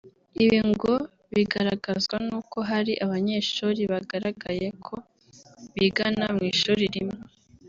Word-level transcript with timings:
Ibi 0.43 0.59
ngo 0.69 0.93
bigaragazwa 1.35 2.15
n’uko 2.27 2.57
hari 2.69 2.93
abanyeshuri 3.05 3.81
bagaragaye 3.91 4.67
ko 4.85 4.95
bigana 5.75 6.25
mu 6.35 6.43
ishuri 6.53 6.83
rimwe 6.95 7.19